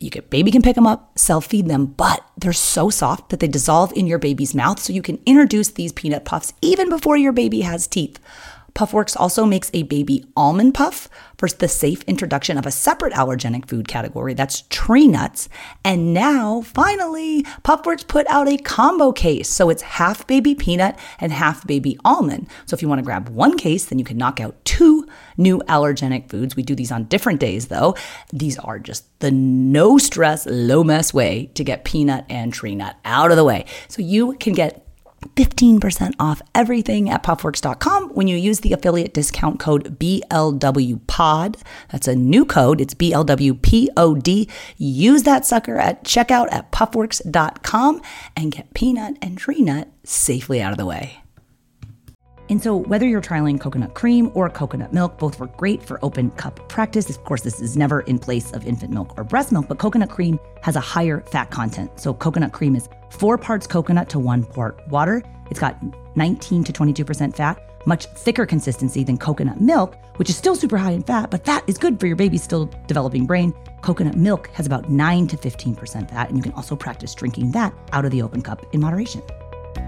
[0.00, 3.40] you can baby can pick them up, self feed them, but they're so soft that
[3.40, 7.16] they dissolve in your baby's mouth so you can introduce these peanut puffs even before
[7.16, 8.18] your baby has teeth.
[8.74, 13.68] Puffworks also makes a baby almond puff for the safe introduction of a separate allergenic
[13.68, 15.48] food category that's tree nuts.
[15.84, 19.48] And now, finally, Puffworks put out a combo case.
[19.48, 22.48] So it's half baby peanut and half baby almond.
[22.66, 25.03] So if you want to grab one case, then you can knock out two
[25.36, 26.56] new allergenic foods.
[26.56, 27.94] We do these on different days though.
[28.32, 32.96] These are just the no stress, low mess way to get peanut and tree nut
[33.04, 33.66] out of the way.
[33.88, 34.84] So you can get
[35.36, 41.60] 15% off everything at puffworks.com when you use the affiliate discount code BLWPOD.
[41.90, 42.80] That's a new code.
[42.80, 44.50] It's BLWPOD.
[44.76, 48.02] Use that sucker at checkout at puffworks.com
[48.36, 51.23] and get peanut and tree nut safely out of the way.
[52.50, 56.30] And so, whether you're trialing coconut cream or coconut milk, both work great for open
[56.32, 57.08] cup practice.
[57.08, 60.10] Of course, this is never in place of infant milk or breast milk, but coconut
[60.10, 61.98] cream has a higher fat content.
[61.98, 65.22] So, coconut cream is four parts coconut to one part water.
[65.50, 65.76] It's got
[66.16, 70.92] 19 to 22% fat, much thicker consistency than coconut milk, which is still super high
[70.92, 73.52] in fat, but fat is good for your baby's still developing brain.
[73.82, 77.74] Coconut milk has about 9 to 15% fat, and you can also practice drinking that
[77.92, 79.22] out of the open cup in moderation.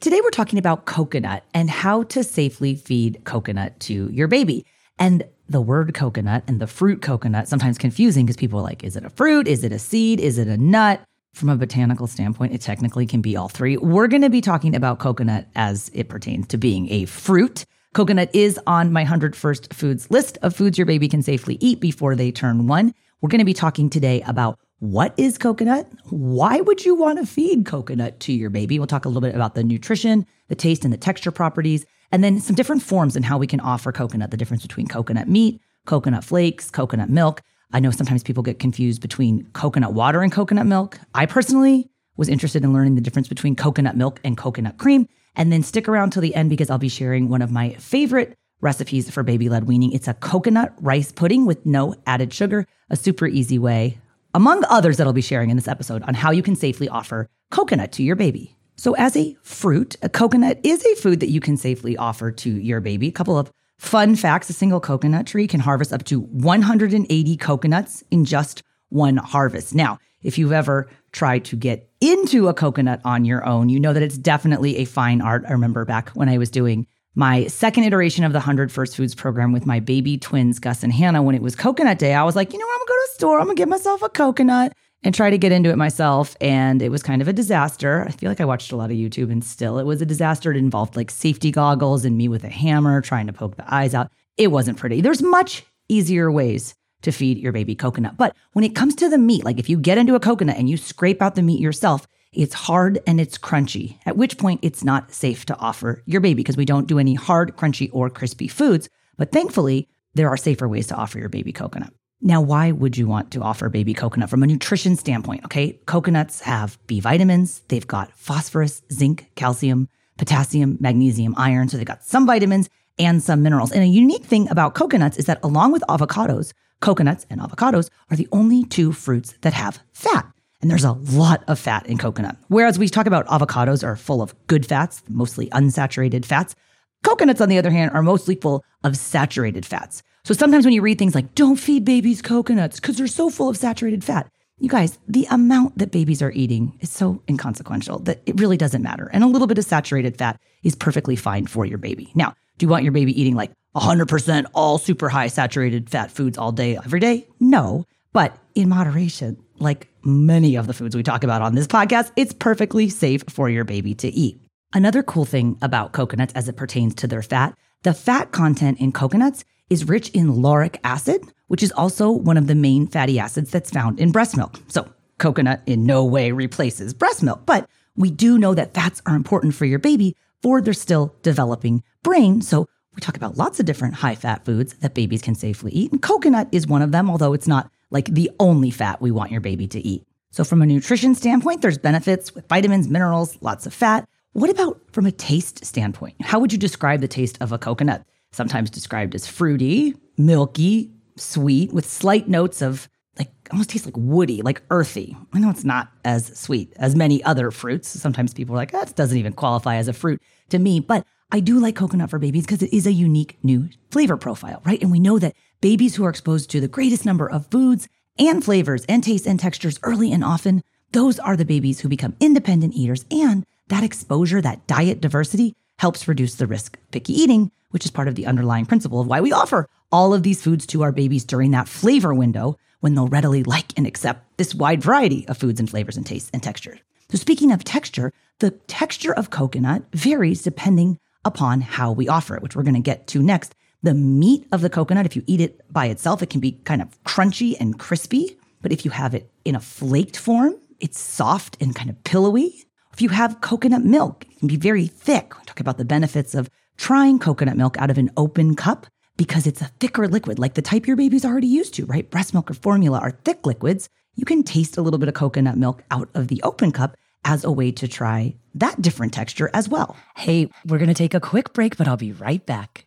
[0.00, 4.64] Today we're talking about coconut and how to safely feed coconut to your baby.
[4.98, 8.96] And the word coconut and the fruit coconut sometimes confusing because people are like, is
[8.96, 9.46] it a fruit?
[9.46, 10.18] Is it a seed?
[10.18, 11.02] Is it a nut?
[11.34, 13.76] From a botanical standpoint, it technically can be all three.
[13.76, 17.66] We're going to be talking about coconut as it pertains to being a fruit.
[17.92, 21.78] Coconut is on my 100 First Foods list of foods your baby can safely eat
[21.78, 22.94] before they turn one.
[23.20, 25.86] We're going to be talking today about what is coconut?
[26.08, 28.78] Why would you want to feed coconut to your baby?
[28.78, 32.24] We'll talk a little bit about the nutrition, the taste, and the texture properties, and
[32.24, 35.60] then some different forms and how we can offer coconut, the difference between coconut meat,
[35.84, 37.42] coconut flakes, coconut milk.
[37.72, 40.98] I know sometimes people get confused between coconut water and coconut milk.
[41.14, 45.06] I personally was interested in learning the difference between coconut milk and coconut cream.
[45.36, 48.34] And then stick around till the end because I'll be sharing one of my favorite
[48.62, 49.92] recipes for baby led weaning.
[49.92, 53.98] It's a coconut rice pudding with no added sugar, a super easy way
[54.34, 57.28] among others that I'll be sharing in this episode on how you can safely offer
[57.50, 58.56] coconut to your baby.
[58.76, 62.50] So, as a fruit, a coconut is a food that you can safely offer to
[62.50, 63.08] your baby.
[63.08, 68.04] A couple of fun facts a single coconut tree can harvest up to 180 coconuts
[68.10, 69.74] in just one harvest.
[69.74, 73.92] Now, if you've ever tried to get into a coconut on your own, you know
[73.92, 75.44] that it's definitely a fine art.
[75.48, 79.14] I remember back when I was doing my second iteration of the 100 First Foods
[79.14, 82.36] program with my baby twins, Gus and Hannah, when it was coconut day, I was
[82.36, 82.72] like, you know what?
[82.74, 84.72] I'm gonna go to the store, I'm gonna get myself a coconut
[85.02, 86.36] and try to get into it myself.
[86.40, 88.04] And it was kind of a disaster.
[88.06, 90.50] I feel like I watched a lot of YouTube and still it was a disaster.
[90.50, 93.94] It involved like safety goggles and me with a hammer trying to poke the eyes
[93.94, 94.10] out.
[94.36, 95.00] It wasn't pretty.
[95.00, 98.16] There's much easier ways to feed your baby coconut.
[98.16, 100.68] But when it comes to the meat, like if you get into a coconut and
[100.68, 104.84] you scrape out the meat yourself, it's hard and it's crunchy, at which point it's
[104.84, 108.48] not safe to offer your baby because we don't do any hard, crunchy, or crispy
[108.48, 108.88] foods.
[109.16, 111.92] But thankfully, there are safer ways to offer your baby coconut.
[112.22, 115.44] Now, why would you want to offer baby coconut from a nutrition standpoint?
[115.46, 119.88] Okay, coconuts have B vitamins, they've got phosphorus, zinc, calcium,
[120.18, 121.68] potassium, magnesium, iron.
[121.68, 122.68] So they've got some vitamins
[122.98, 123.72] and some minerals.
[123.72, 128.16] And a unique thing about coconuts is that along with avocados, coconuts and avocados are
[128.16, 130.30] the only two fruits that have fat.
[130.60, 132.36] And there's a lot of fat in coconut.
[132.48, 136.54] Whereas we talk about avocados are full of good fats, mostly unsaturated fats.
[137.02, 140.02] Coconuts, on the other hand, are mostly full of saturated fats.
[140.24, 143.48] So sometimes when you read things like, don't feed babies coconuts because they're so full
[143.48, 148.20] of saturated fat, you guys, the amount that babies are eating is so inconsequential that
[148.26, 149.08] it really doesn't matter.
[149.10, 152.12] And a little bit of saturated fat is perfectly fine for your baby.
[152.14, 156.36] Now, do you want your baby eating like 100% all super high saturated fat foods
[156.36, 157.26] all day, every day?
[157.40, 162.10] No, but in moderation, like many of the foods we talk about on this podcast,
[162.16, 164.40] it's perfectly safe for your baby to eat.
[164.72, 168.92] Another cool thing about coconuts as it pertains to their fat, the fat content in
[168.92, 173.50] coconuts is rich in lauric acid, which is also one of the main fatty acids
[173.50, 174.56] that's found in breast milk.
[174.68, 179.16] So, coconut in no way replaces breast milk, but we do know that fats are
[179.16, 182.40] important for your baby for their still developing brain.
[182.40, 185.92] So, we talk about lots of different high fat foods that babies can safely eat,
[185.92, 189.30] and coconut is one of them, although it's not like the only fat we want
[189.30, 190.04] your baby to eat.
[190.32, 194.08] So, from a nutrition standpoint, there's benefits with vitamins, minerals, lots of fat.
[194.32, 196.14] What about from a taste standpoint?
[196.20, 198.04] How would you describe the taste of a coconut?
[198.32, 202.88] sometimes described as fruity, milky, sweet, with slight notes of
[203.18, 205.16] like almost tastes like woody, like earthy.
[205.32, 207.88] I know it's not as sweet as many other fruits.
[207.88, 210.80] Sometimes people are like, that doesn't even qualify as a fruit to me.
[210.80, 214.62] But I do like coconut for babies because it is a unique new flavor profile,
[214.64, 214.80] right?
[214.80, 218.44] And we know that babies who are exposed to the greatest number of foods and
[218.44, 220.62] flavors and tastes and textures early and often,
[220.92, 223.04] those are the babies who become independent eaters.
[223.10, 227.90] And that exposure, that diet diversity helps reduce the risk of picky eating, which is
[227.90, 230.92] part of the underlying principle of why we offer all of these foods to our
[230.92, 235.36] babies during that flavor window when they'll readily like and accept this wide variety of
[235.36, 236.78] foods and flavors and tastes and textures.
[237.10, 242.42] So, speaking of texture, the texture of coconut varies depending upon how we offer it,
[242.42, 243.54] which we're going to get to next.
[243.82, 246.82] The meat of the coconut, if you eat it by itself, it can be kind
[246.82, 248.36] of crunchy and crispy.
[248.60, 252.66] But if you have it in a flaked form, it's soft and kind of pillowy.
[252.92, 255.38] If you have coconut milk, it can be very thick.
[255.38, 258.86] We talk about the benefits of trying coconut milk out of an open cup
[259.16, 262.10] because it's a thicker liquid, like the type your baby's already used to, right?
[262.10, 263.88] Breast milk or formula are thick liquids.
[264.14, 267.44] You can taste a little bit of coconut milk out of the open cup as
[267.44, 269.96] a way to try that different texture as well.
[270.16, 272.86] Hey, we're going to take a quick break, but I'll be right back.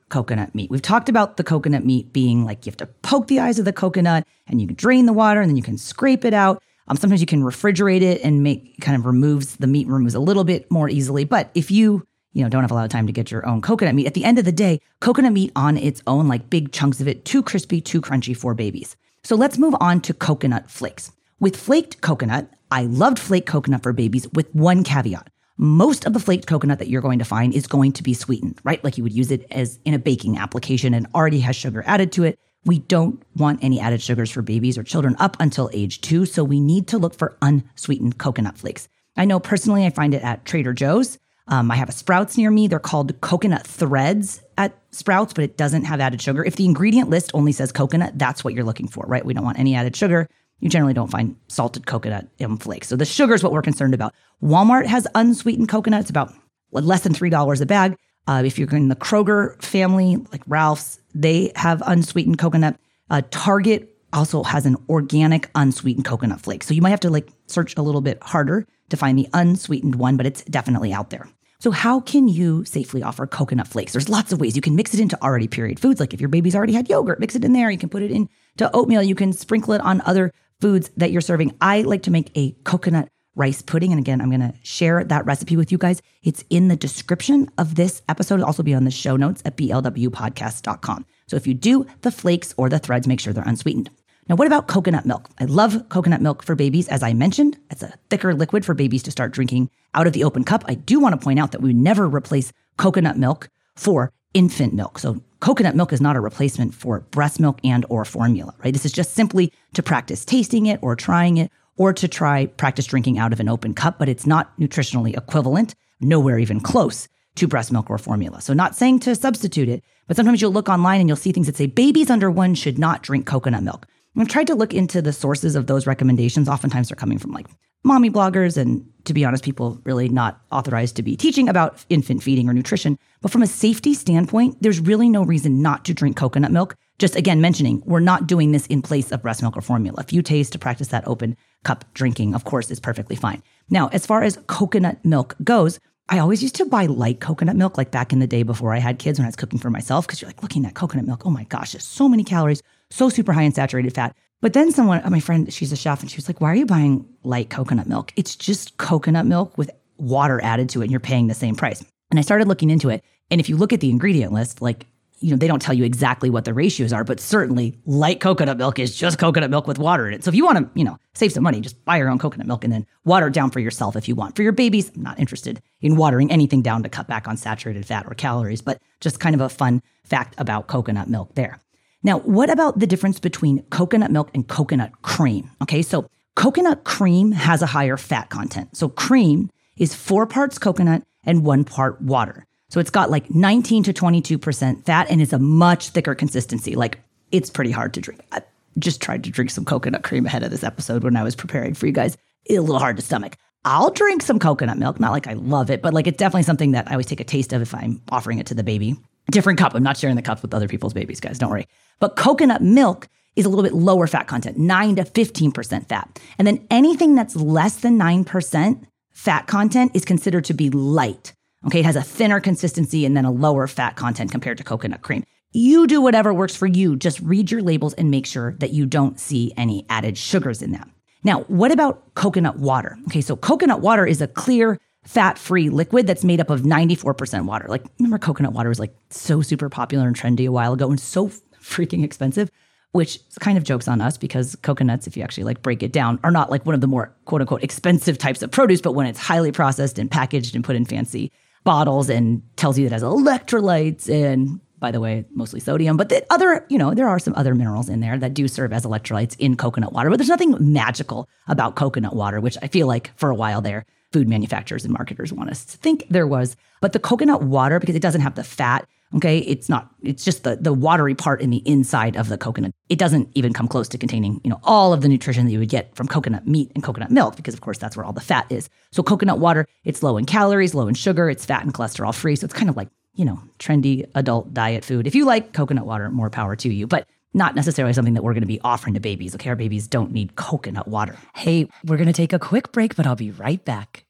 [0.11, 0.69] coconut meat.
[0.69, 3.65] We've talked about the coconut meat being like you have to poke the eyes of
[3.65, 6.61] the coconut and you can drain the water and then you can scrape it out.
[6.87, 10.19] Um, sometimes you can refrigerate it and make kind of removes the meat removes a
[10.19, 11.23] little bit more easily.
[11.23, 13.61] But if you you know don't have a lot of time to get your own
[13.61, 16.71] coconut meat, at the end of the day, coconut meat on its own, like big
[16.71, 18.95] chunks of it, too crispy, too crunchy for babies.
[19.23, 21.11] So let's move on to coconut flakes.
[21.39, 26.19] With flaked coconut, I loved flaked coconut for babies with one caveat most of the
[26.19, 28.83] flaked coconut that you're going to find is going to be sweetened, right?
[28.83, 32.11] Like you would use it as in a baking application and already has sugar added
[32.13, 32.39] to it.
[32.65, 36.25] We don't want any added sugars for babies or children up until age two.
[36.25, 38.87] So we need to look for unsweetened coconut flakes.
[39.17, 41.17] I know personally, I find it at Trader Joe's.
[41.47, 42.67] Um, I have a Sprouts near me.
[42.67, 46.45] They're called coconut threads at Sprouts, but it doesn't have added sugar.
[46.45, 49.25] If the ingredient list only says coconut, that's what you're looking for, right?
[49.25, 50.29] We don't want any added sugar
[50.61, 52.87] you generally don't find salted coconut in flakes.
[52.87, 54.13] So the sugar is what we're concerned about.
[54.41, 56.01] Walmart has unsweetened coconut.
[56.01, 56.33] It's about
[56.71, 57.97] less than $3 a bag.
[58.27, 62.77] Uh, if you're in the Kroger family, like Ralph's, they have unsweetened coconut.
[63.09, 66.63] Uh, Target also has an organic unsweetened coconut flake.
[66.63, 69.95] So you might have to like search a little bit harder to find the unsweetened
[69.95, 71.27] one, but it's definitely out there.
[71.59, 73.91] So how can you safely offer coconut flakes?
[73.91, 74.55] There's lots of ways.
[74.55, 75.99] You can mix it into already pureed foods.
[75.99, 77.69] Like if your baby's already had yogurt, mix it in there.
[77.69, 79.03] You can put it into oatmeal.
[79.03, 81.55] You can sprinkle it on other foods that you're serving.
[81.59, 83.91] I like to make a coconut rice pudding.
[83.91, 86.01] And again, I'm going to share that recipe with you guys.
[86.23, 88.35] It's in the description of this episode.
[88.35, 91.05] It'll also be on the show notes at blwpodcast.com.
[91.27, 93.89] So if you do the flakes or the threads, make sure they're unsweetened.
[94.27, 95.29] Now, what about coconut milk?
[95.39, 96.87] I love coconut milk for babies.
[96.87, 100.23] As I mentioned, it's a thicker liquid for babies to start drinking out of the
[100.23, 100.63] open cup.
[100.67, 104.99] I do want to point out that we never replace coconut milk for infant milk.
[104.99, 108.71] So coconut milk is not a replacement for breast milk and or formula, right?
[108.71, 112.85] This is just simply to practice tasting it or trying it or to try practice
[112.85, 117.47] drinking out of an open cup, but it's not nutritionally equivalent, nowhere even close to
[117.47, 118.39] breast milk or formula.
[118.39, 121.47] So not saying to substitute it, but sometimes you'll look online and you'll see things
[121.47, 123.87] that say babies under 1 should not drink coconut milk.
[124.17, 126.49] I've tried to look into the sources of those recommendations.
[126.49, 127.47] Oftentimes they're coming from like
[127.83, 132.21] mommy bloggers and to be honest, people really not authorized to be teaching about infant
[132.21, 132.97] feeding or nutrition.
[133.21, 136.75] But from a safety standpoint, there's really no reason not to drink coconut milk.
[136.99, 140.01] Just again, mentioning we're not doing this in place of breast milk or formula.
[140.01, 143.41] If you taste to practice that open cup drinking, of course, is perfectly fine.
[143.69, 147.77] Now, as far as coconut milk goes, I always used to buy light coconut milk,
[147.77, 150.05] like back in the day before I had kids when I was cooking for myself,
[150.05, 151.25] because you're like looking at coconut milk.
[151.25, 154.15] Oh my gosh, there's so many calories, so super high in saturated fat.
[154.41, 156.65] But then someone, my friend, she's a chef, and she was like, Why are you
[156.65, 158.11] buying light coconut milk?
[158.15, 161.83] It's just coconut milk with water added to it, and you're paying the same price.
[162.09, 163.03] And I started looking into it.
[163.29, 164.87] And if you look at the ingredient list, like,
[165.19, 168.57] you know, they don't tell you exactly what the ratios are, but certainly light coconut
[168.57, 170.23] milk is just coconut milk with water in it.
[170.23, 172.47] So if you want to, you know, save some money, just buy your own coconut
[172.47, 174.35] milk and then water it down for yourself if you want.
[174.35, 177.85] For your babies, I'm not interested in watering anything down to cut back on saturated
[177.85, 181.59] fat or calories, but just kind of a fun fact about coconut milk there.
[182.03, 185.51] Now, what about the difference between coconut milk and coconut cream?
[185.61, 188.75] Okay, so coconut cream has a higher fat content.
[188.75, 192.45] So cream is four parts coconut and one part water.
[192.69, 196.75] So it's got like 19 to 22% fat and it's a much thicker consistency.
[196.75, 196.99] Like
[197.31, 198.21] it's pretty hard to drink.
[198.31, 198.41] I
[198.79, 201.73] just tried to drink some coconut cream ahead of this episode when I was preparing
[201.73, 202.17] for you guys.
[202.45, 203.35] It's a little hard to stomach.
[203.63, 206.71] I'll drink some coconut milk, not like I love it, but like it's definitely something
[206.71, 208.95] that I always take a taste of if I'm offering it to the baby
[209.31, 209.73] different cup.
[209.73, 211.39] I'm not sharing the cup with other people's babies, guys.
[211.39, 211.67] Don't worry.
[211.99, 216.19] But coconut milk is a little bit lower fat content, 9 to 15% fat.
[216.37, 221.33] And then anything that's less than 9% fat content is considered to be light.
[221.65, 225.01] Okay, it has a thinner consistency and then a lower fat content compared to coconut
[225.01, 225.23] cream.
[225.53, 226.95] You do whatever works for you.
[226.95, 230.71] Just read your labels and make sure that you don't see any added sugars in
[230.71, 230.91] them.
[231.23, 232.97] Now, what about coconut water?
[233.07, 237.45] Okay, so coconut water is a clear, fat free liquid that's made up of 94%
[237.45, 237.65] water.
[237.67, 240.99] Like, remember, coconut water was like so super popular and trendy a while ago and
[240.99, 241.29] so
[241.61, 242.51] freaking expensive,
[242.91, 246.19] which kind of jokes on us because coconuts, if you actually like break it down,
[246.23, 249.07] are not like one of the more quote unquote expensive types of produce, but when
[249.07, 251.31] it's highly processed and packaged and put in fancy
[251.63, 256.25] bottles and tells you it has electrolytes and by the way, mostly sodium, but the
[256.31, 259.35] other, you know, there are some other minerals in there that do serve as electrolytes
[259.37, 263.29] in coconut water, but there's nothing magical about coconut water, which I feel like for
[263.29, 266.55] a while there, food manufacturers and marketers want us to think there was.
[266.81, 270.43] But the coconut water, because it doesn't have the fat, okay, it's not, it's just
[270.43, 272.73] the, the watery part in the inside of the coconut.
[272.89, 275.59] It doesn't even come close to containing, you know, all of the nutrition that you
[275.59, 278.21] would get from coconut meat and coconut milk, because of course that's where all the
[278.21, 278.69] fat is.
[278.91, 282.35] So coconut water, it's low in calories, low in sugar, it's fat and cholesterol free.
[282.35, 285.07] So it's kind of like, you know, trendy adult diet food.
[285.07, 286.87] If you like coconut water, more power to you.
[286.87, 289.35] But not necessarily something that we're going to be offering to babies.
[289.35, 291.15] Okay, our babies don't need coconut water.
[291.35, 294.05] Hey, we're going to take a quick break, but I'll be right back.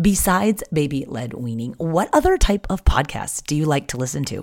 [0.00, 4.42] Besides baby led weaning, what other type of podcasts do you like to listen to?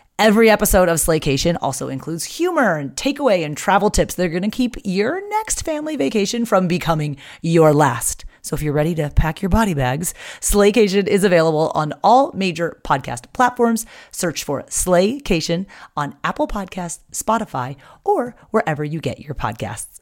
[0.23, 4.43] Every episode of Slaycation also includes humor and takeaway and travel tips that are going
[4.43, 8.23] to keep your next family vacation from becoming your last.
[8.43, 12.79] So if you're ready to pack your body bags, Slaycation is available on all major
[12.83, 13.87] podcast platforms.
[14.11, 15.65] Search for Slaycation
[15.97, 20.01] on Apple Podcasts, Spotify, or wherever you get your podcasts.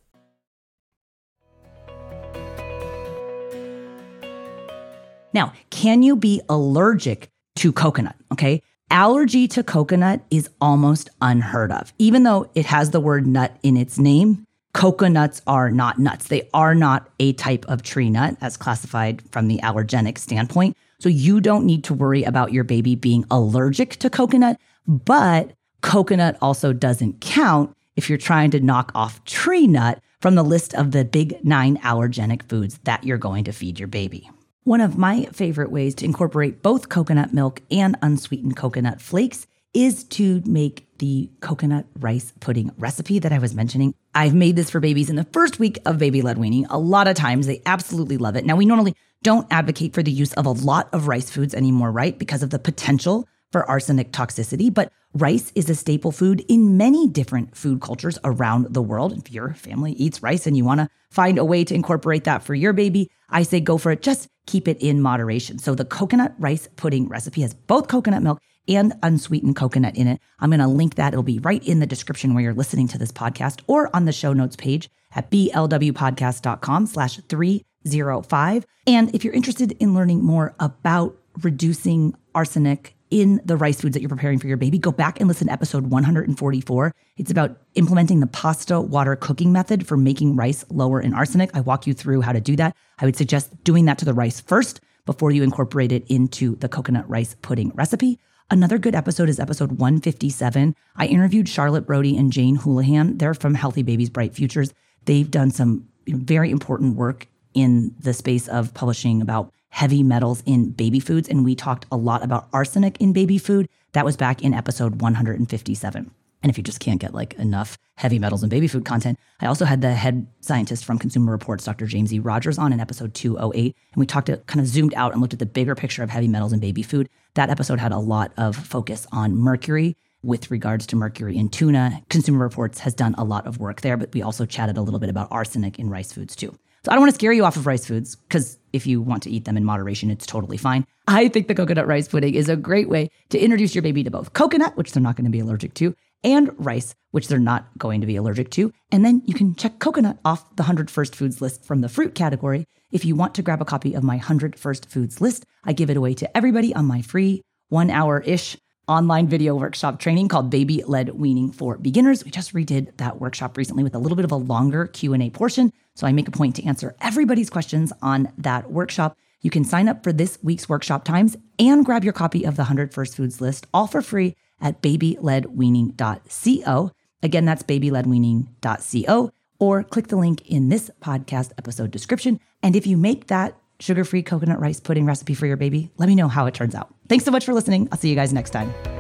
[5.33, 8.17] Now, can you be allergic to coconut?
[8.33, 8.61] Okay.
[8.91, 11.93] Allergy to coconut is almost unheard of.
[11.99, 16.27] Even though it has the word nut in its name, coconuts are not nuts.
[16.27, 20.75] They are not a type of tree nut as classified from the allergenic standpoint.
[20.99, 26.37] So you don't need to worry about your baby being allergic to coconut, but coconut
[26.41, 30.91] also doesn't count if you're trying to knock off tree nut from the list of
[30.91, 34.31] the big nine allergenic foods that you're going to feed your baby.
[34.69, 40.03] One of my favorite ways to incorporate both coconut milk and unsweetened coconut flakes is
[40.09, 43.95] to make the coconut rice pudding recipe that I was mentioning.
[44.13, 46.67] I've made this for babies in the first week of baby led weaning.
[46.67, 48.45] A lot of times they absolutely love it.
[48.45, 51.91] Now, we normally don't advocate for the use of a lot of rice foods anymore,
[51.91, 52.19] right?
[52.19, 57.07] Because of the potential for arsenic toxicity, but rice is a staple food in many
[57.07, 59.17] different food cultures around the world.
[59.17, 62.43] If your family eats rice and you want to find a way to incorporate that
[62.43, 64.01] for your baby, I say go for it.
[64.01, 65.59] Just keep it in moderation.
[65.59, 70.21] So the coconut rice pudding recipe has both coconut milk and unsweetened coconut in it.
[70.39, 71.13] I'm going to link that.
[71.13, 74.11] It'll be right in the description where you're listening to this podcast or on the
[74.11, 78.65] show notes page at blwpodcast.com slash 305.
[78.85, 84.01] And if you're interested in learning more about reducing arsenic in the rice foods that
[84.01, 86.93] you're preparing for your baby, go back and listen to episode 144.
[87.17, 91.49] It's about implementing the pasta water cooking method for making rice lower in arsenic.
[91.55, 92.75] I walk you through how to do that.
[92.99, 96.69] I would suggest doing that to the rice first before you incorporate it into the
[96.69, 98.19] coconut rice pudding recipe.
[98.51, 100.75] Another good episode is episode 157.
[100.95, 103.17] I interviewed Charlotte Brody and Jane Houlihan.
[103.17, 104.73] They're from Healthy Babies Bright Futures.
[105.05, 110.71] They've done some very important work in the space of publishing about heavy metals in
[110.71, 111.29] baby foods.
[111.29, 113.69] And we talked a lot about arsenic in baby food.
[113.93, 116.11] That was back in episode 157.
[116.41, 119.47] And if you just can't get like enough heavy metals in baby food content, I
[119.47, 121.85] also had the head scientist from Consumer Reports, Dr.
[121.85, 122.19] James E.
[122.19, 123.75] Rogers, on in episode 208.
[123.93, 126.01] And we talked, uh, it kind of zoomed out and looked at the bigger picture
[126.01, 127.09] of heavy metals in baby food.
[127.33, 132.01] That episode had a lot of focus on mercury with regards to mercury in tuna.
[132.09, 134.99] Consumer Reports has done a lot of work there, but we also chatted a little
[134.99, 136.57] bit about arsenic in rice foods too.
[136.83, 139.23] So I don't want to scare you off of rice foods because if you want
[139.23, 140.85] to eat them in moderation, it's totally fine.
[141.07, 144.11] I think the coconut rice pudding is a great way to introduce your baby to
[144.11, 147.67] both coconut, which they're not going to be allergic to, and rice, which they're not
[147.77, 148.71] going to be allergic to.
[148.91, 152.15] And then you can check coconut off the 100 First Foods list from the fruit
[152.15, 152.65] category.
[152.91, 155.89] If you want to grab a copy of my 100 First Foods list, I give
[155.89, 158.57] it away to everybody on my free one hour ish
[158.89, 162.25] online video workshop training called Baby Led Weaning for Beginners.
[162.25, 165.71] We just redid that workshop recently with a little bit of a longer Q&A portion,
[165.95, 169.15] so I make a point to answer everybody's questions on that workshop.
[169.41, 172.63] You can sign up for this week's workshop times and grab your copy of the
[172.63, 176.91] 100 First Foods list all for free at babyledweaning.co.
[177.21, 182.39] Again, that's babyledweaning.co or click the link in this podcast episode description.
[182.63, 186.07] And if you make that sugar free coconut rice pudding recipe for your baby, let
[186.07, 186.93] me know how it turns out.
[187.07, 187.87] Thanks so much for listening.
[187.91, 188.98] I'll see you guys next time.